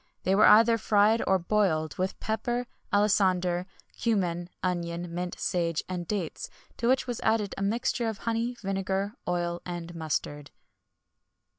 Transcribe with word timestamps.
[XXI 0.25 0.29
107] 0.29 0.31
They 0.31 0.35
were 0.35 0.59
either 0.59 0.77
fried 0.79 1.23
or 1.27 1.37
boiled, 1.37 1.95
with 1.99 2.19
pepper, 2.19 2.65
alisander, 2.91 3.67
cummin, 4.03 4.49
onion, 4.63 5.13
mint, 5.13 5.39
sage, 5.39 5.83
and 5.87 6.07
dates, 6.07 6.49
to 6.77 6.87
which 6.87 7.05
was 7.05 7.19
added 7.19 7.53
a 7.55 7.61
mixture 7.61 8.09
of 8.09 8.17
honey, 8.17 8.55
vinegar, 8.63 9.13
oil, 9.27 9.61
and 9.63 9.93
mustard. 9.93 10.49